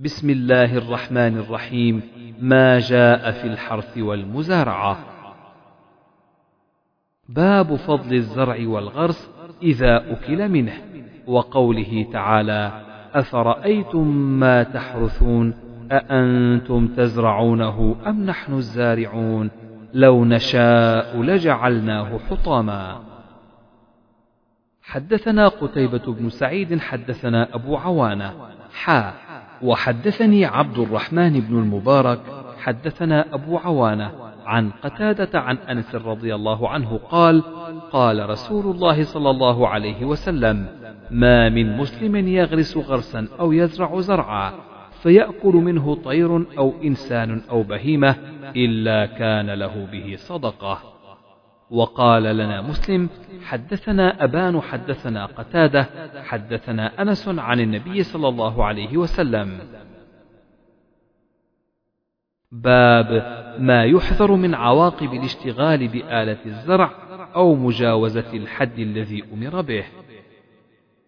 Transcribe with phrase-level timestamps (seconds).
[0.00, 2.02] بسم الله الرحمن الرحيم
[2.40, 4.98] ما جاء في الحرث والمزارعة
[7.28, 9.30] باب فضل الزرع والغرس
[9.62, 10.72] إذا أكل منه
[11.26, 12.72] وقوله تعالى
[13.14, 15.54] أفرأيتم ما تحرثون
[15.92, 19.50] أأنتم تزرعونه أم نحن الزارعون
[19.94, 23.00] لو نشاء لجعلناه حطاما
[24.82, 28.34] حدثنا قتيبة بن سعيد حدثنا أبو عوانة.
[28.72, 29.27] حا.
[29.62, 32.20] وحدثني عبد الرحمن بن المبارك
[32.58, 34.10] حدثنا أبو عوانة
[34.46, 37.42] عن قتادة عن أنس رضي الله عنه قال
[37.92, 40.66] قال رسول الله صلى الله عليه وسلم
[41.10, 44.52] ما من مسلم يغرس غرسا أو يزرع زرعا
[45.02, 48.16] فيأكل منه طير أو إنسان أو بهيمة
[48.56, 50.97] إلا كان له به صدقة.
[51.70, 53.08] وقال لنا مسلم
[53.44, 55.86] حدثنا أبان حدثنا قتادة
[56.22, 59.58] حدثنا أنس عن النبي صلى الله عليه وسلم.
[62.52, 63.10] باب
[63.58, 66.90] ما يحذر من عواقب الاشتغال بآلة الزرع
[67.34, 69.84] أو مجاوزة الحد الذي أمر به.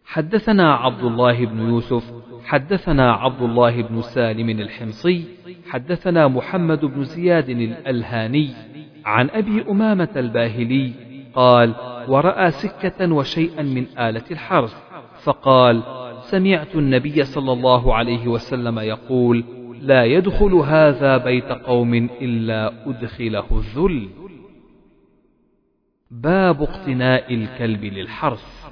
[0.05, 5.25] حدثنا عبد الله بن يوسف حدثنا عبد الله بن سالم الحمصي
[5.71, 8.55] حدثنا محمد بن زياد الألهاني
[9.05, 10.93] عن أبي أمامة الباهلي
[11.35, 11.75] قال
[12.09, 14.75] ورأى سكة وشيئا من آلة الحرث
[15.23, 15.83] فقال
[16.21, 19.45] سمعت النبي صلى الله عليه وسلم يقول
[19.81, 24.09] لا يدخل هذا بيت قوم إلا أدخله الذل.
[26.11, 28.71] باب اقتناء الكلب للحرث.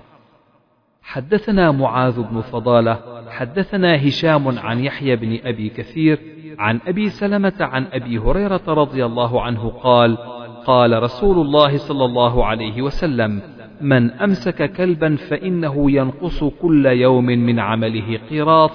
[1.08, 2.98] حدثنا معاذ بن فضالة
[3.30, 6.18] حدثنا هشام عن يحيى بن أبي كثير
[6.58, 10.18] عن أبي سلمة عن أبي هريرة رضي الله عنه قال
[10.66, 13.40] قال رسول الله صلى الله عليه وسلم
[13.80, 18.70] من أمسك كلبا فإنه ينقص كل يوم من عمله قيراط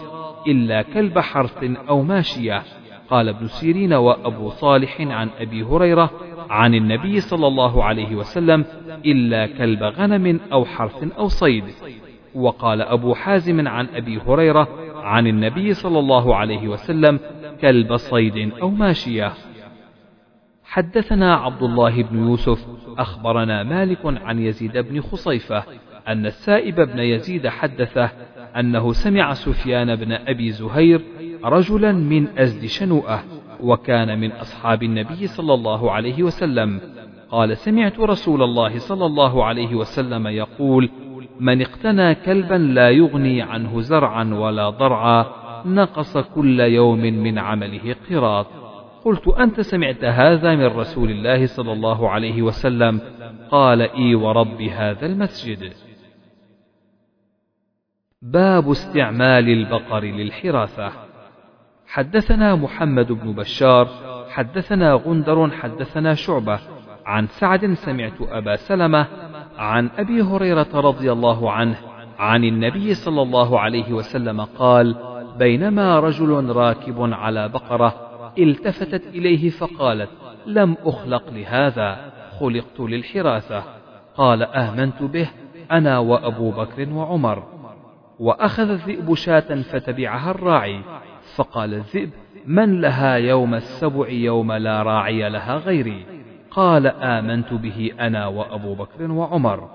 [0.47, 2.63] إلا كلب حرث أو ماشية.
[3.09, 6.11] قال ابن سيرين وأبو صالح عن أبي هريرة
[6.49, 8.65] عن النبي صلى الله عليه وسلم
[9.05, 11.63] إلا كلب غنم أو حرث أو صيد.
[12.35, 17.19] وقال أبو حازم عن أبي هريرة عن النبي صلى الله عليه وسلم
[17.61, 19.33] كلب صيد أو ماشية.
[20.63, 22.65] حدثنا عبد الله بن يوسف
[22.97, 25.63] أخبرنا مالك عن يزيد بن خصيفة
[26.07, 28.09] أن السائب بن يزيد حدثه
[28.59, 31.01] أنه سمع سفيان بن أبي زهير
[31.43, 33.23] رجلا من أزد شنوءة
[33.59, 36.81] وكان من أصحاب النبي صلى الله عليه وسلم.
[37.31, 40.89] قال سمعت رسول الله صلى الله عليه وسلم يقول
[41.39, 45.25] من اقتنى كلبا لا يغني عنه زرعا ولا ضرعا
[45.65, 48.47] نقص كل يوم من عمله قراط.
[49.05, 53.01] قلت أنت سمعت هذا من رسول الله صلى الله عليه وسلم؟
[53.51, 55.73] قال إي ورب هذا المسجد.
[58.21, 60.91] باب استعمال البقر للحراثة
[61.87, 63.87] حدثنا محمد بن بشار
[64.29, 66.59] حدثنا غندر حدثنا شعبة.
[67.05, 69.07] عن سعد سمعت أبا سلمة
[69.57, 71.75] عن أبي هريرة رضي الله عنه
[72.19, 74.95] عن النبي صلى الله عليه وسلم قال
[75.37, 77.93] بينما رجل راكب على بقرة
[78.37, 80.09] التفتت إليه فقالت
[80.45, 83.63] لم أخلق لهذا خلقت للحراثة
[84.15, 85.29] قال آمنت به
[85.71, 87.43] أنا وأبو بكر وعمر.
[88.19, 90.81] وأخذ الذئب شاة فتبعها الراعي
[91.35, 92.09] فقال الذئب
[92.45, 96.05] من لها يوم السبع يوم لا راعي لها غيري؟
[96.53, 99.69] قال آمنت به أنا وأبو بكر وعمر.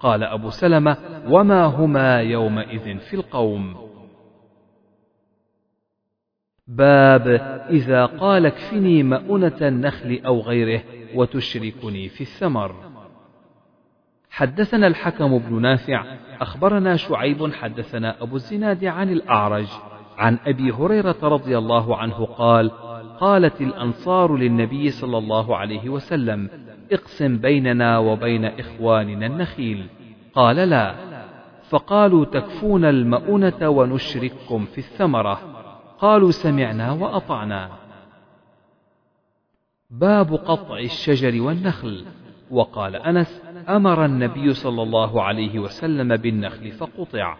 [0.00, 0.96] قال أبو سلمة
[1.28, 3.76] وما هما يومئذ في القوم؟
[6.66, 7.28] باب
[7.70, 10.82] إذا قال اكفني مؤنة النخل أو غيره
[11.14, 12.74] وتشركني في الثمر.
[14.30, 16.04] حدثنا الحكم بن نافع
[16.40, 19.68] أخبرنا شعيب حدثنا أبو الزناد عن الأعرج
[20.18, 22.70] عن أبي هريرة رضي الله عنه قال
[23.20, 26.50] قالت الأنصار للنبي صلى الله عليه وسلم
[26.92, 29.86] اقسم بيننا وبين إخواننا النخيل.
[30.34, 30.94] قال لا
[31.68, 35.40] فقالوا تكفون المؤونة ونشرككم في الثمرة.
[35.98, 37.70] قالوا سمعنا وأطعنا.
[39.90, 42.04] باب قطع الشجر والنخل.
[42.50, 47.36] وقال أنس أمر النبي صلى الله عليه وسلم بالنخل فقطع.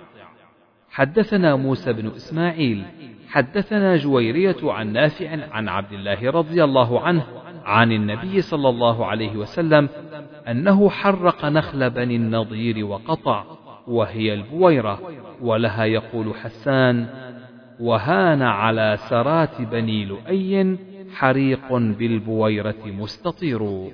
[0.90, 2.84] حدثنا موسى بن إسماعيل
[3.28, 7.26] حدثنا جويرية عن نافع عن عبد الله رضي الله عنه
[7.64, 9.88] عن النبي صلى الله عليه وسلم
[10.48, 13.44] أنه حرق نخل بني النضير وقطع
[13.86, 15.00] وهي البويرة
[15.40, 17.08] ولها يقول حسان
[17.80, 20.78] وهان على سرات بني لؤي
[21.14, 23.90] حريق بالبويرة مستطير.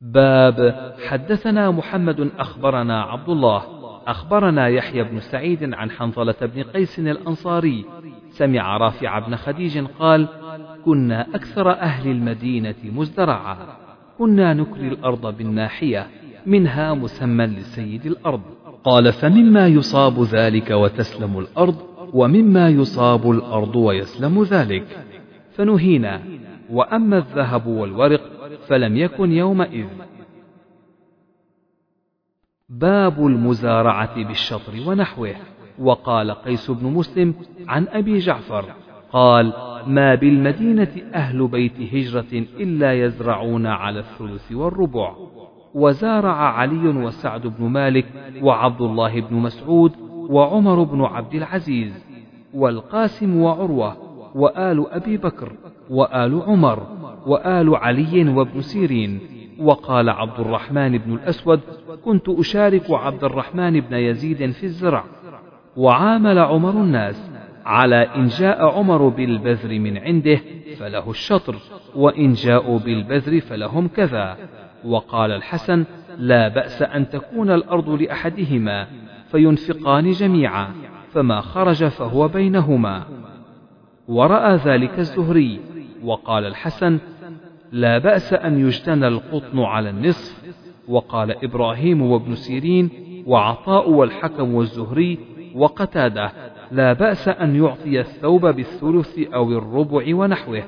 [0.00, 7.84] باب حدثنا محمد أخبرنا عبد الله أخبرنا يحيى بن سعيد عن حنظلة بن قيس الأنصاري.
[8.30, 10.28] سمع رافع بن خديج قال
[10.84, 13.56] كنا أكثر أهل المدينة مزدرعا
[14.18, 16.06] كنا نكري الأرض بالناحية
[16.46, 18.42] منها مسمى لسيد الأرض.
[18.84, 21.76] قال فمما يصاب ذلك وتسلم الأرض
[22.12, 24.86] ومما يصاب الأرض ويسلم ذلك.
[25.52, 26.20] فنهينا
[26.70, 28.22] وأما الذهب والورق
[28.68, 29.86] فلم يكن يومئذ
[32.72, 35.34] باب المزارعة بالشطر ونحوه.
[35.78, 37.34] وقال قيس بن مسلم
[37.68, 38.64] عن أبي جعفر
[39.12, 39.52] قال
[39.86, 45.14] ما بالمدينة أهل بيت هجرة إلا يزرعون على الثلث والربع
[45.74, 48.06] وزارع علي وسعد بن مالك
[48.42, 49.92] وعبد الله بن مسعود
[50.30, 52.06] وعمر بن عبد العزيز
[52.54, 53.96] والقاسم وعروة
[54.34, 55.52] وآل أبي بكر
[55.90, 56.86] وآل عمر
[57.26, 59.20] وآل علي وابن سيرين.
[59.62, 61.60] وقال عبد الرحمن بن الأسود
[62.04, 65.04] كنت أشارك عبد الرحمن بن يزيد في الزرع
[65.76, 67.30] وعامل عمر الناس
[67.64, 70.40] على إن جاء عمر بالبذر من عنده
[70.78, 71.56] فله الشطر
[71.94, 74.36] وإن جاءوا بالبذر فلهم كذا.
[74.84, 75.84] وقال الحسن
[76.18, 78.86] لا بأس أن تكون الأرض لأحدهما
[79.30, 80.68] فينفقان جميعا
[81.12, 83.04] فما خرج فهو بينهما.
[84.08, 85.60] ورأى ذلك الزهري
[86.04, 86.98] وقال الحسن
[87.72, 90.42] لا بأس أن يجتنى القطن على النصف
[90.88, 92.90] وقال إبراهيم وابن سيرين
[93.26, 95.18] وعطاء والحكم والزهري
[95.54, 96.32] وقتاده
[96.72, 100.62] لا بأس أن يعطي الثوب بالثلث أو الربع ونحوه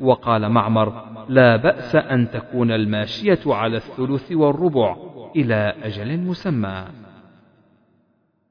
[0.00, 4.96] وقال معمر لا بأس أن تكون الماشية على الثلث والربع
[5.36, 6.84] إلى أجل مسمى.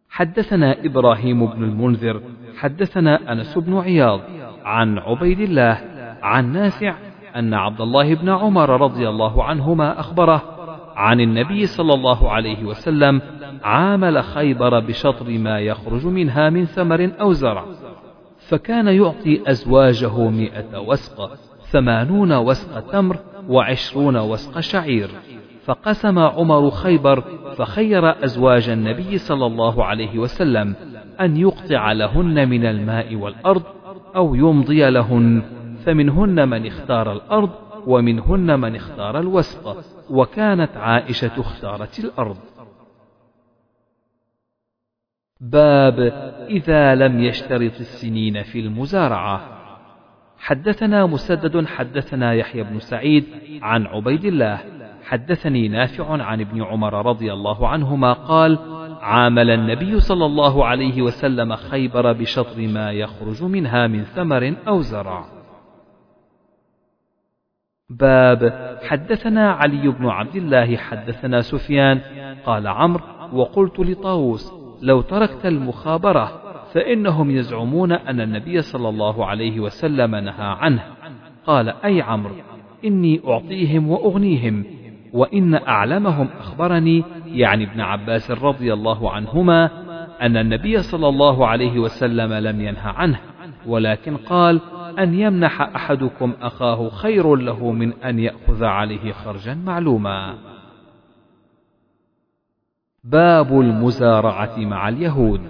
[0.10, 2.22] حدثنا إبراهيم بن المنذر
[2.58, 4.22] حدثنا أنس بن عياض
[4.64, 5.82] عن عبيد الله
[6.22, 7.07] عن نافع
[7.40, 10.42] أن عبد الله بن عمر رضي الله عنهما أخبره
[10.96, 13.22] عن النبي صلى الله عليه وسلم
[13.64, 17.66] عامل خيبر بشطر ما يخرج منها من ثمر أو زرع
[18.48, 21.32] فكان يعطي أزواجه مئة وسق
[21.62, 23.18] ثمانون وسق تمر
[23.50, 25.10] وعشرون وسق شعير
[25.66, 27.24] فقسم عمر خيبر
[27.58, 30.76] فخير أزواج النبي صلى الله عليه وسلم
[31.22, 33.64] أن يقطع لهن من الماء والأرض
[34.16, 35.57] أو يمضي لهن
[35.88, 37.50] فمنهن من اختار الأرض
[37.88, 39.78] ومنهن من اختار الوسط
[40.10, 42.38] وكانت عائشة اختارت الأرض.
[45.42, 46.00] باب
[46.50, 49.42] إذا لم يشترط السنين في المزارعة.
[50.38, 53.26] حدثنا مسدد حدثنا يحيى بن سعيد
[53.62, 54.60] عن عبيد الله.
[55.04, 58.60] حدثني نافع عن ابن عمر رضي الله عنهما قال
[59.02, 65.37] عامل النبي صلى الله عليه وسلم خيبر بشطر ما يخرج منها من ثمر أو زرع.
[67.90, 68.54] باب
[68.84, 72.00] حدثنا علي بن عبد الله حدثنا سفيان
[72.46, 73.04] قال عمرو
[73.34, 76.42] وقلت لطاووس لو تركت المخابرة
[76.74, 80.84] فإنهم يزعمون أن النبي صلى الله عليه وسلم نهى عنه.
[81.46, 82.36] قال أي عمرو
[82.86, 84.66] إني أعطيهم وأغنيهم
[85.14, 89.70] وإن أعلمهم أخبرني يعني ابن عباس رضي الله عنهما
[90.22, 93.20] أن النبي صلى الله عليه وسلم لم ينه عنه.
[93.68, 94.62] ولكن قال
[95.00, 100.38] أن يمنح أحدكم أخاه خير له من أن يأخذ عليه خرجا معلوما.
[103.04, 105.42] باب المزارعة مع اليهود.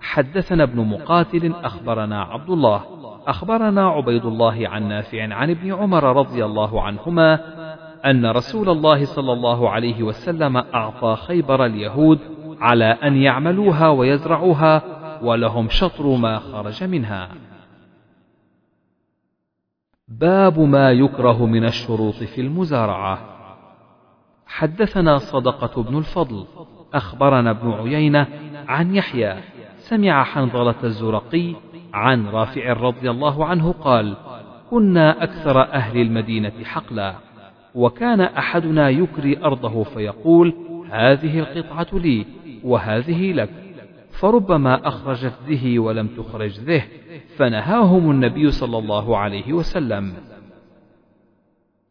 [0.00, 2.84] حدثنا ابن مقاتل أخبرنا عبد الله
[3.26, 7.40] أخبرنا عبيد الله عن نافع عن ابن عمر رضي الله عنهما
[8.04, 12.18] أن رسول الله صلى الله عليه وسلم أعطى خيبر اليهود
[12.60, 14.82] على أن يعملوها ويزرعوها
[15.22, 17.28] ولهم شطر ما خرج منها.
[20.08, 23.18] باب ما يكره من الشروط في المزارعة.
[24.46, 26.44] حدثنا صدقة بن الفضل،
[26.94, 28.26] أخبرنا ابن عيينة
[28.68, 29.34] عن يحيى،
[29.76, 31.54] سمع حنظلة الزرقي
[31.92, 34.16] عن رافع رضي الله عنه قال:
[34.70, 37.14] كنا أكثر أهل المدينة حقلا،
[37.74, 40.54] وكان أحدنا يكري أرضه فيقول:
[40.90, 42.26] هذه القطعة لي،
[42.64, 43.50] وهذه لك،
[44.20, 46.82] فربما أخرجت ذه ولم تخرج ذه
[47.36, 50.12] فنهاهم النبي صلى الله عليه وسلم.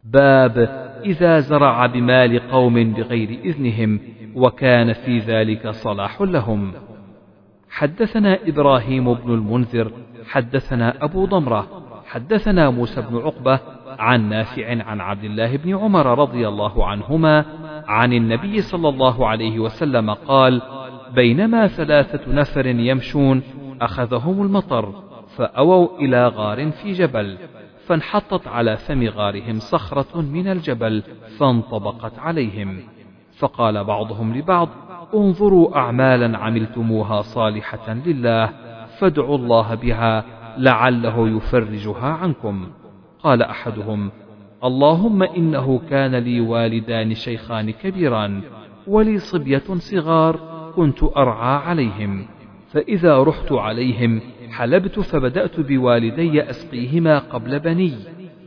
[0.04, 0.58] باب
[1.06, 4.00] إذا زرع بمال قوم بغير إذنهم
[4.36, 6.74] وكان في ذلك صلاح لهم.
[7.70, 9.92] حدثنا إبراهيم بن المنذر
[10.26, 11.68] حدثنا أبو ضمرة
[12.06, 13.60] حدثنا موسى بن عقبة
[14.00, 17.46] عن نافع عن عبد الله بن عمر رضي الله عنهما
[17.88, 20.62] عن النبي صلى الله عليه وسلم قال
[21.14, 23.42] بينما ثلاثة نفر يمشون
[23.82, 24.94] أخذهم المطر
[25.36, 27.38] فأووا إلى غار في جبل
[27.86, 31.04] فانحطت على فم غارهم صخرة من الجبل
[31.40, 32.80] فانطبقت عليهم.
[33.38, 34.70] فقال بعضهم لبعض
[35.14, 38.50] انظروا أعمالا عملتموها صالحة لله
[39.00, 40.26] فادعوا الله بها
[40.58, 42.68] لعله يفرجها عنكم.
[43.24, 44.12] قال أحدهم
[44.64, 48.42] اللهم إنه كان لي والدان شيخان كبيران
[48.88, 52.26] ولي صبية صغار كنت أرعى عليهم
[52.72, 57.94] فإذا رحت عليهم حلبت فبدأت بوالدي أسقيهما قبل بني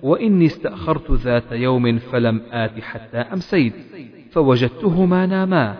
[0.02, 3.74] وإني استأخرت ذات يوم فلم آت حتى أمسيت
[4.30, 5.76] فوجدتهما ناما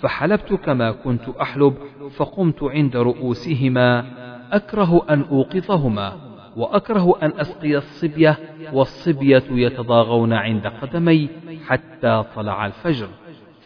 [0.00, 1.74] فحلبت كما كنت أحلب
[2.16, 4.04] فقمت عند رؤوسهما
[4.52, 8.38] أكره أن أوقظهما وأكره أن أسقي الصبية
[8.72, 11.28] والصبية يتضاغون عند قدمي
[11.66, 13.08] حتى طلع الفجر.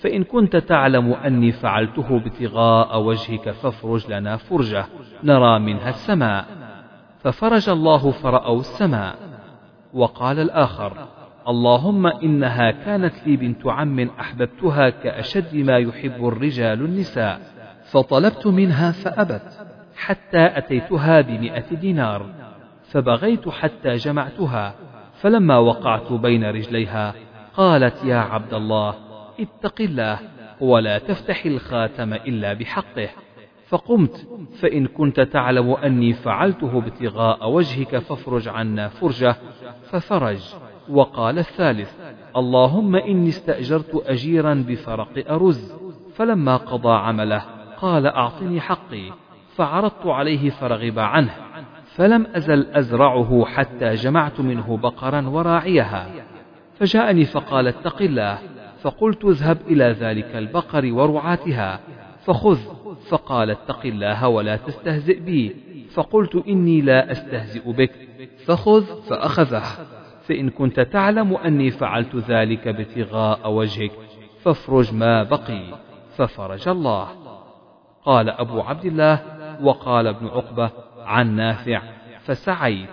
[0.06, 4.86] فإن كنت تعلم أني فعلته ابتغاء وجهك فافرج لنا فرجة
[5.24, 6.44] نرى منها السماء.
[7.22, 9.16] ففرج الله فرأوا السماء.
[9.94, 10.92] وقال الآخر
[11.48, 17.40] اللهم إنها كانت لي بنت عم أحببتها كأشد ما يحب الرجال النساء
[17.90, 22.26] فطلبت منها فأبت حتى أتيتها بمئة دينار
[22.90, 24.74] فبغيت حتى جمعتها
[25.20, 27.14] فلما وقعت بين رجليها
[27.56, 29.05] قالت يا عبد الله
[29.40, 30.18] اتق الله
[30.60, 33.08] ولا تفتح الخاتم إلا بحقه.
[33.68, 34.28] فقمت
[34.60, 39.36] فإن كنت تعلم أني فعلته ابتغاء وجهك فافرج عنا فرجة.
[39.90, 40.54] ففرج.
[40.88, 41.90] وقال الثالث
[42.36, 45.74] اللهم إني استأجرت أجيرا بفرق أرز.
[46.14, 47.44] فلما قضى عمله
[47.76, 49.12] قال أعطني حقي.
[49.56, 51.34] فعرضت عليه فرغب عنه.
[51.84, 56.10] فلم أزل أزرعه حتى جمعت منه بقرا وراعيها.
[56.78, 58.38] فجاءني فقال اتق الله.
[58.86, 61.80] فقلت اذهب إلى ذلك البقر ورعاتها
[62.24, 62.58] فخذ.
[63.08, 65.56] فقال اتق الله ولا تستهزئ بي.
[65.94, 67.92] فقلت إني لا أستهزئ بك.
[68.46, 69.62] فخذ فأخذه.
[70.22, 73.92] فإن كنت تعلم أني فعلت ذلك ابتغاء وجهك.
[74.42, 75.62] فافرج ما بقي.
[76.16, 77.08] ففرج الله.
[78.04, 79.22] قال أبو عبد الله
[79.62, 81.82] وقال ابن عقبة عن نافع.
[82.24, 82.88] فسعيت.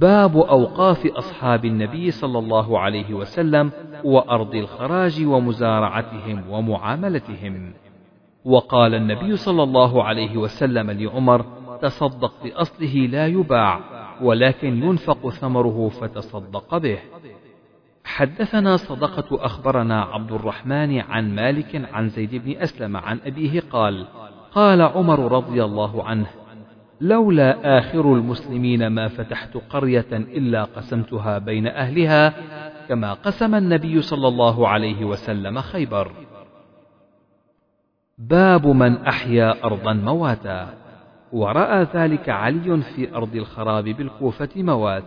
[0.00, 3.70] باب أوقاف أصحاب النبي صلى الله عليه وسلم
[4.04, 7.72] وأرض الخراج ومزارعتهم ومعاملتهم.
[8.44, 11.44] وقال النبي صلى الله عليه وسلم لعمر
[11.82, 13.80] تصدق بأصله لا يباع
[14.22, 16.98] ولكن ينفق ثمره فتصدق به.
[18.04, 24.06] حدثنا صدقة أخبرنا عبد الرحمن عن مالك عن زيد بن أسلم عن أبيه قال
[24.54, 26.26] قال عمر رضي الله عنه
[27.00, 32.34] لولا آخر المسلمين ما فتحت قرية إلا قسمتها بين أهلها
[32.88, 36.12] كما قسم النبي صلى الله عليه وسلم خيبر.
[38.18, 40.74] باب من أحيا أرضا مواتا
[41.32, 45.04] ورأى ذلك علي في أرض الخراب بالكوفة موات.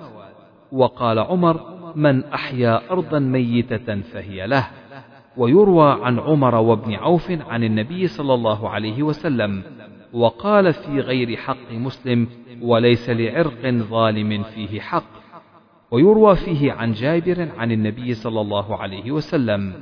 [0.71, 4.67] وقال عمر من أحيا أرضا ميتة فهي له
[5.37, 9.63] ويروى عن عمر وابن عوف عن النبي صلى الله عليه وسلم.
[10.13, 12.27] وقال في غير حق مسلم
[12.61, 15.19] وليس لعرق ظالم فيه حق.
[15.91, 19.73] ويروى فيه عن جابر عن النبي صلى الله عليه وسلم.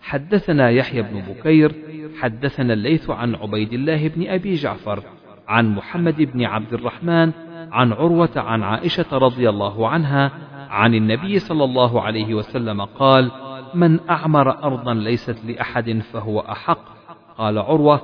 [0.00, 1.72] حدثنا يحيى بن بكير
[2.20, 5.02] حدثنا الليث عن عبيد الله بن أبي جعفر
[5.48, 7.32] عن محمد بن عبد الرحمن
[7.72, 10.32] عن عروة عن عائشة رضي الله عنها
[10.70, 13.30] عن النبي صلى الله عليه وسلم قال
[13.74, 16.91] من أعمر أرضا ليست لأحد فهو أحق
[17.38, 17.96] قال عروة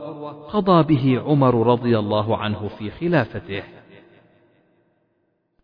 [0.52, 3.62] قضى به عمر رضي الله عنه في خلافته.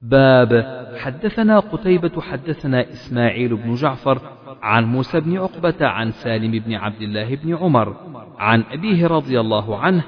[0.03, 4.19] باب حدثنا قتيبة حدثنا إسماعيل بن جعفر
[4.63, 7.97] عن موسى بن عقبة عن سالم بن عبد الله بن عمر
[8.39, 10.05] عن أبيه رضي الله عنه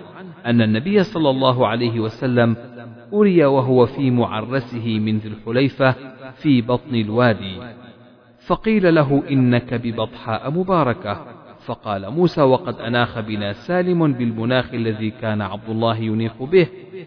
[0.46, 2.56] أن النبي صلى الله عليه وسلم
[3.12, 5.94] أري وهو في معرسه من ذي الحليفة
[6.32, 7.60] في بطن الوادي
[8.46, 11.45] فقيل له إنك ببطحاء مباركة.
[11.64, 16.66] فقال موسى وقد أناخ بنا سالم بالمناخ الذي كان عبد الله ينيخ به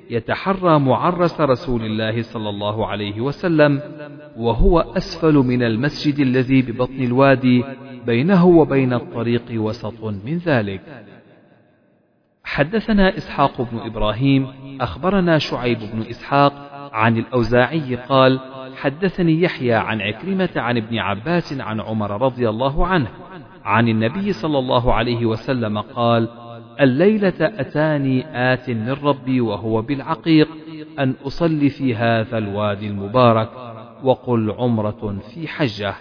[0.10, 3.82] يتحرى معرس رسول الله صلى الله عليه وسلم
[4.38, 7.64] وهو أسفل من المسجد الذي ببطن الوادي
[8.06, 10.82] بينه وبين الطريق وسط من ذلك.
[12.44, 14.48] حدثنا إسحاق بن إبراهيم
[14.82, 16.54] أخبرنا شعيب بن إسحاق
[16.94, 18.40] عن الأوزاعي قال
[18.76, 23.08] حدثني يحيى عن عكرمة عن ابن عباس عن عمر رضي الله عنه
[23.64, 26.30] عن النبي صلى الله عليه وسلم قال
[26.80, 30.48] الليلة أتاني آت من ربي وهو بالعقيق
[31.00, 33.50] أن أصلي في هذا الوادي المبارك
[34.04, 35.96] وقل عمرة في حجة.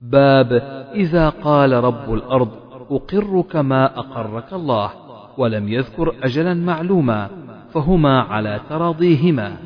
[0.00, 0.52] باب
[0.94, 2.50] إذا قال رب الأرض
[2.90, 4.90] أقرك ما أقرك الله
[5.38, 7.30] ولم يذكر أجلا معلوما
[7.74, 9.56] فهما على تراضيهما.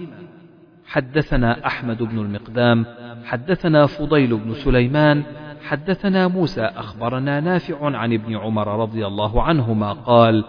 [0.86, 2.86] حدثنا أحمد بن المقدام
[3.24, 5.22] حدثنا فضيل بن سليمان
[5.62, 10.44] حدثنا موسى أخبرنا نافع عن ابن عمر رضي الله عنهما قال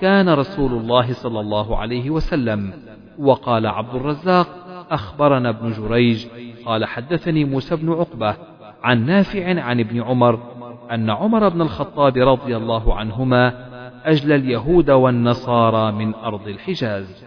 [0.00, 2.72] كان رسول الله صلى الله عليه وسلم
[3.18, 4.48] وقال عبد الرزاق
[4.90, 6.26] أخبرنا ابن جريج
[6.66, 8.34] قال حدثني موسى بن عقبة
[8.82, 10.38] عن نافع عن ابن عمر
[10.90, 13.70] أن عمر بن الخطاب رضي الله عنهما
[14.04, 17.24] أجلى اليهود والنصارى من أرض الحجاز.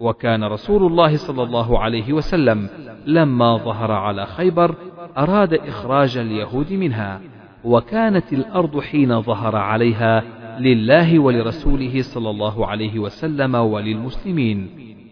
[0.00, 2.68] وكان رسول الله صلى الله عليه وسلم
[3.06, 4.74] لما ظهر على خيبر
[5.16, 7.20] أراد إخراج اليهود منها
[7.64, 10.22] وكانت الأرض حين ظهر عليها
[10.58, 14.70] لله ولرسوله صلى الله عليه وسلم وللمسلمين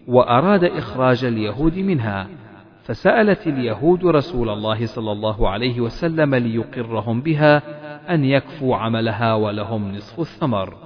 [0.09, 2.27] وأراد إخراج اليهود منها
[2.83, 7.63] فسألت اليهود رسول الله صلى الله عليه وسلم ليقرهم بها
[8.15, 10.86] أن يكفوا عملها ولهم نصف الثمر.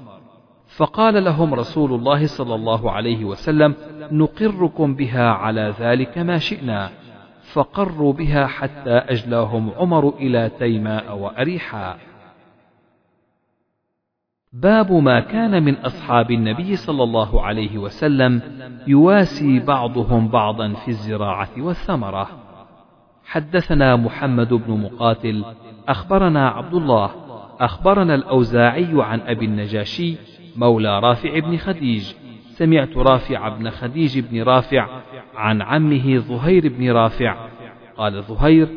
[0.81, 3.75] فقال لهم رسول الله صلى الله عليه وسلم
[4.13, 6.91] نقركم بها على ذلك ما شئنا.
[7.53, 11.97] فقروا بها حتى أجلاهم عمر إلى تيماء وأريحا.
[14.53, 18.43] باب ما كان من أصحاب النبي صلى الله عليه وسلم
[18.87, 22.29] يواسي بعضهم بعضا في الزراعة والثمرة.
[23.25, 25.45] حدثنا محمد بن مقاتل
[25.89, 27.11] أخبرنا عبد الله
[27.61, 32.13] أخبرنا الأوزاعي عن أبي النجاشي مولى رافع بن خديج.
[32.51, 34.87] سمعت رافع بن خديج بن رافع
[35.37, 37.37] عن عمه ظهير بن رافع.
[37.97, 38.69] قال ظهير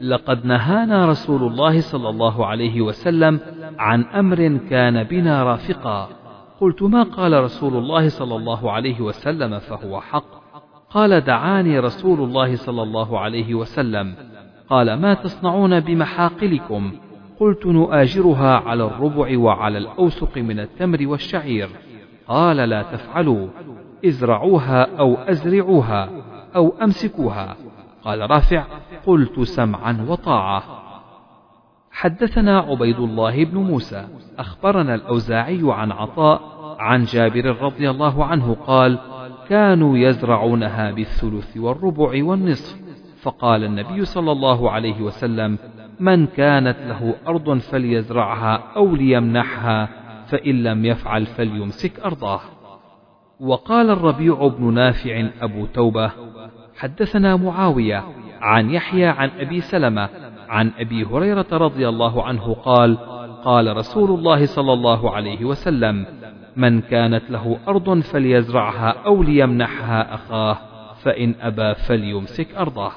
[0.00, 3.40] لقد نهانا رسول الله صلى الله عليه وسلم
[3.78, 6.08] عن أمر كان بنا رافقا.
[6.60, 10.42] قلت ما قال رسول الله صلى الله عليه وسلم فهو حق؟
[10.90, 14.14] قال دعاني رسول الله صلى الله عليه وسلم.
[14.68, 16.92] قال ما تصنعون بمحاقلكم؟
[17.42, 21.68] قلت نؤاجرها على الربع وعلى الأوسق من التمر والشعير.
[22.28, 23.48] قال لا تفعلوا
[24.06, 26.10] ازرعوها أو أزرعوها
[26.56, 27.56] أو أمسكوها.
[28.04, 28.64] قال رافع
[29.06, 30.62] قلت سمعا وطاعة.
[31.90, 34.08] حدثنا عبيد الله بن موسى
[34.38, 36.40] أخبرنا الأوزاعي عن عطاء
[36.78, 38.98] عن جابر رضي الله عنه قال
[39.48, 42.82] كانوا يزرعونها بالثلث والربع والنصف.
[43.22, 45.58] فقال النبي صلى الله عليه وسلم
[46.02, 49.88] من كانت له أرض فليزرعها أو ليمنحها
[50.26, 52.40] فإن لم يفعل فليمسك أرضه
[53.40, 56.10] وقال الربيع بن نافع أبو توبة
[56.76, 58.04] حدثنا معاوية
[58.40, 60.08] عن يحيى عن أبي سلمة
[60.48, 62.98] عن أبي هريرة رضي الله عنه قال
[63.44, 66.06] قال رسول الله صلى الله عليه وسلم
[66.56, 70.58] من كانت له أرض فليزرعها أو ليمنحها أخاه
[71.02, 72.92] فإن أبى فليمسك أرضه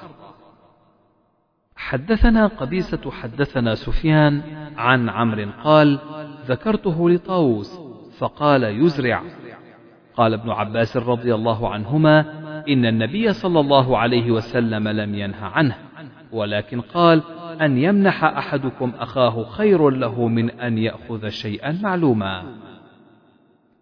[1.85, 4.41] حدثنا قبيسة حدثنا سفيان
[4.77, 5.99] عن عمرو قال
[6.47, 7.79] ذكرته لطاووس
[8.17, 9.23] فقال يزرع.
[10.15, 12.19] قال ابن عباس رضي الله عنهما
[12.69, 15.75] إن النبي صلى الله عليه وسلم لم ينه عنه
[16.31, 17.23] ولكن قال
[17.61, 22.43] أن يمنح أحدكم أخاه خير له من أن يأخذ شيئا معلوما.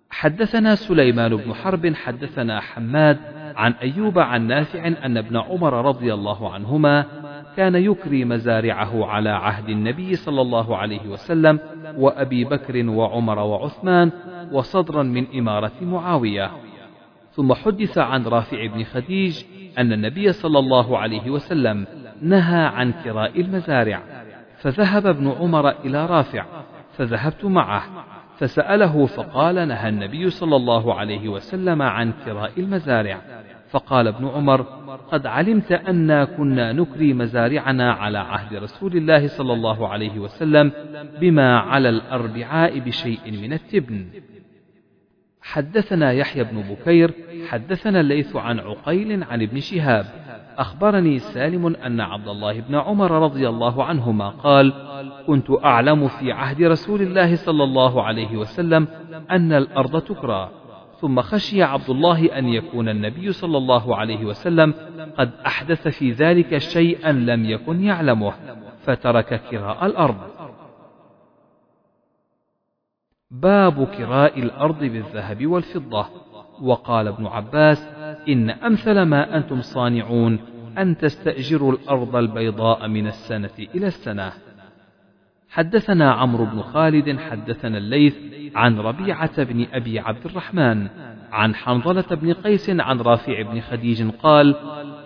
[0.09, 3.19] حدثنا سليمان بن حرب حدثنا حماد
[3.55, 7.05] عن أيوب عن نافع أن ابن عمر رضي الله عنهما
[7.57, 11.59] كان يكري مزارعه على عهد النبي صلى الله عليه وسلم
[11.97, 14.11] وأبي بكر وعمر وعثمان
[14.51, 16.51] وصدرا من إمارة معاوية.
[17.31, 19.43] ثم حدث عن رافع بن خديج
[19.77, 21.87] أن النبي صلى الله عليه وسلم
[22.21, 24.01] نهى عن كراء المزارع
[24.57, 26.45] فذهب ابن عمر إلى رافع
[26.97, 27.83] فذهبت معه
[28.37, 33.21] فسأله فقال نهى النبي صلى الله عليه وسلم عن كراء المزارع
[33.69, 34.65] فقال ابن عمر
[35.11, 40.71] قد علمت أنا كنا نكري مزارعنا على عهد رسول الله صلى الله عليه وسلم
[41.21, 44.05] بما على الأربعاء بشيء من التبن.
[45.41, 47.13] حدثنا يحيى بن بكير
[47.49, 50.05] حدثنا الليث عن عقيل عن ابن شهاب.
[50.57, 54.73] أخبرني سالم أن عبد الله بن عمر رضي الله عنهما قال
[55.27, 58.87] كنت أعلم في عهد رسول الله صلى الله عليه وسلم
[59.31, 60.49] أن الأرض تكرى.
[61.03, 64.73] ثم خشي عبد الله أن يكون النبي صلى الله عليه وسلم
[65.17, 68.33] قد أحدث في ذلك شيئا لم يكن يعلمه
[68.83, 70.17] فترك كراء الأرض.
[73.31, 76.05] باب كراء الأرض بالذهب والفضة.
[76.61, 77.87] وقال ابن عباس
[78.29, 80.39] إن أمثل ما أنتم صانعون
[80.77, 84.33] أن تستأجروا الأرض البيضاء من السنة إلى السنة.
[85.53, 88.15] حدثنا عمرو بن خالد حدثنا الليث
[88.55, 90.87] عن ربيعة بن أبي عبد الرحمن
[91.31, 94.55] عن حنظلة بن قيس عن رافع بن خديج قال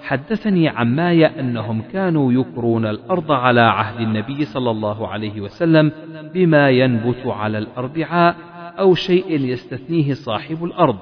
[0.02, 5.92] حدثني عماي أنهم كانوا يكرون الأرض على عهد النبي صلى الله عليه وسلم
[6.34, 8.36] بما ينبت على الأربعاء
[8.80, 10.98] أو شيء يستثنيه صاحب الأرض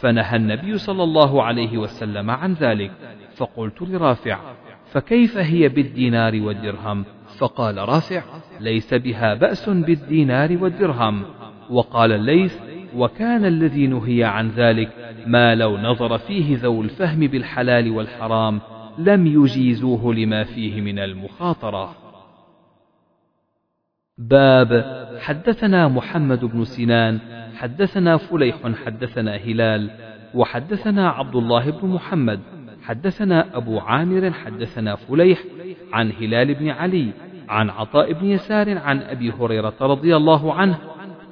[0.00, 2.92] فنهى النبي صلى الله عليه وسلم عن ذلك
[3.36, 4.38] فقلت لرافع
[4.92, 7.04] فكيف هي بالدينار والدرهم؟
[7.38, 8.22] فقال رافع
[8.60, 11.22] ليس بها بأس بالدينار والدرهم.
[11.70, 12.58] وقال الليث
[12.96, 18.60] وكان الذي نهي عن ذلك ما لو نظر فيه ذو الفهم بالحلال والحرام
[18.98, 21.94] لم يجيزوه لما فيه من المخاطرة.
[24.18, 24.84] باب
[25.20, 27.18] حدثنا محمد بن سنان
[27.56, 29.90] حدثنا فليح حدثنا هلال
[30.34, 32.40] وحدثنا عبد الله بن محمد.
[32.82, 35.38] حدثنا أبو عامر حدثنا فليح
[35.92, 37.12] عن هلال بن علي
[37.48, 40.78] عن عطاء بن يسار عن أبي هريرة رضي الله عنه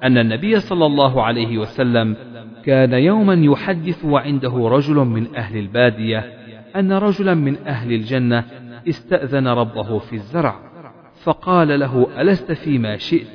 [0.02, 2.16] أن النبي صلى الله عليه وسلم
[2.64, 6.18] كان يوما يحدث وعنده رجل من أهل البادية
[6.76, 8.44] أن رجلا من أهل الجنة
[8.88, 10.70] استأذن ربه في الزرع
[11.24, 13.26] فقال له ألست فيما شئت؟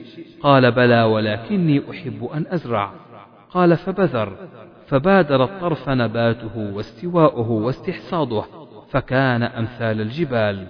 [0.41, 2.91] قال بلى ولكني أحب أن أزرع.
[3.49, 4.37] قال فبذر.
[4.87, 8.43] فبادر الطرف نباته واستواؤه واستحصاده
[8.89, 10.67] فكان أمثال الجبال.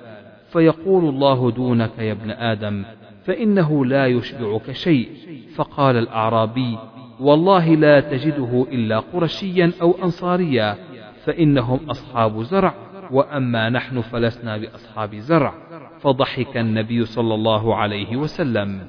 [0.51, 2.85] فيقول الله دونك يا ابن آدم
[3.25, 5.09] فإنه لا يشبعك شيء.
[5.55, 6.77] فقال الأعرابي
[7.19, 10.75] والله لا تجده إلا قرشيا أو أنصاريا
[11.23, 12.73] فإنهم أصحاب زرع
[13.11, 15.53] وأما نحن فلسنا بأصحاب زرع.
[15.99, 18.81] فضحك النبي صلى الله عليه وسلم.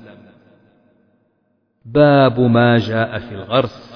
[1.85, 3.96] باب ما جاء في الغرس.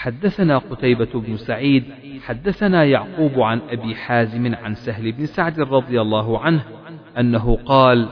[0.00, 1.84] حدثنا قتيبة بن سعيد
[2.26, 6.62] حدثنا يعقوب عن أبي حازم عن سهل بن سعد رضي الله عنه
[7.18, 8.08] أنه قال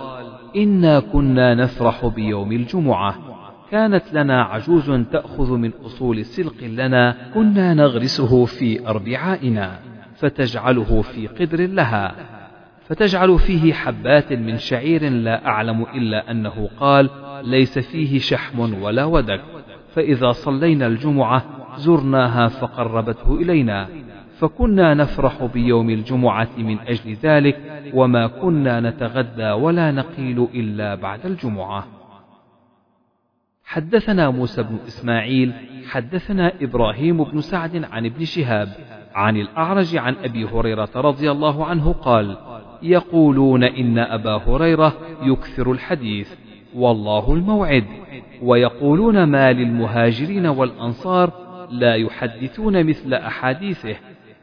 [0.56, 3.14] إنا كنا نفرح بيوم الجمعة
[3.70, 9.78] كانت لنا عجوز تأخذ من أصول سلق لنا كنا نغرسه في أربعائنا
[10.16, 12.14] فتجعله في قدر لها
[12.88, 17.10] فتجعل فيه حبات من شعير لا أعلم إلا أنه قال
[17.44, 19.40] ليس فيه شحم ولا ودك
[19.94, 23.88] فإذا صلينا الجمعة زرناها فقربته إلينا
[24.38, 31.86] فكنا نفرح بيوم الجمعة من أجل ذلك وما كنا نتغدى ولا نقيل إلا بعد الجمعة.
[33.64, 35.52] حدثنا موسى بن إسماعيل
[35.88, 38.68] حدثنا إبراهيم بن سعد عن ابن شهاب
[39.14, 42.36] عن الأعرج عن أبي هريرة رضي الله عنه قال
[42.82, 46.34] يقولون إن أبا هريرة يكثر الحديث
[46.74, 47.84] والله الموعد
[48.42, 53.96] ويقولون ما للمهاجرين والأنصار لا يحدثون مثل أحاديثه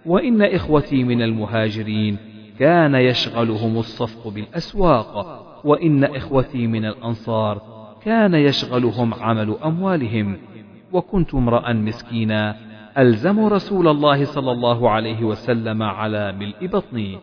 [0.05, 2.17] وإن إخوتي من المهاجرين
[2.59, 7.61] كان يشغلهم الصفق بالأسواق وإن إخوتي من الأنصار
[8.03, 10.37] كان يشغلهم عمل أموالهم.
[10.93, 12.55] وكنت امرأ مسكينا
[12.97, 17.17] ألزم رسول الله صلى الله عليه وسلم على ملء بطني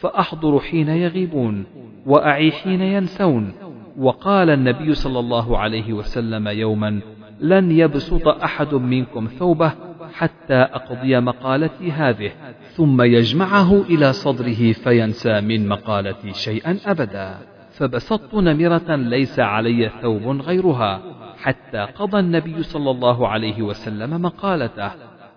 [0.00, 1.64] فأحضر حين يغيبون
[2.06, 3.52] وأعي حين ينسون.
[3.98, 7.00] وقال النبي صلى الله عليه وسلم يوما
[7.42, 9.72] لن يبسط أحد منكم ثوبه
[10.14, 12.30] حتى أقضي مقالتي هذه
[12.72, 17.34] ثم يجمعه إلى صدره فينسى من مقالتي شيئا أبدا.
[17.72, 21.02] فبسطت نمرة ليس علي ثوب غيرها
[21.42, 24.90] حتى قضى النبي صلى الله عليه وسلم مقالته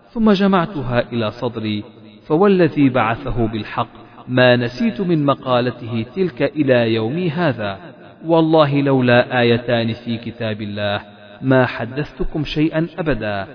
[0.10, 1.84] ثم جمعتها إلى صدري
[2.26, 3.88] فوالذي بعثه بالحق
[4.28, 7.78] ما نسيت من مقالته تلك إلى يومي هذا.
[8.26, 13.48] والله لولا آيتان في كتاب الله ما حدثتكم شيئا أبدا.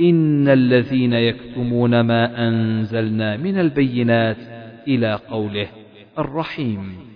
[0.00, 4.36] إن الذين يكتمون ما أنزلنا من البينات
[4.88, 5.68] إلى قوله
[6.18, 7.07] الرحيم.